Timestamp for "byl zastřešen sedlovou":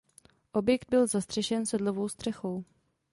0.89-2.09